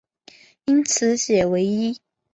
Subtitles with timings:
[0.65, 2.01] 因此解唯一。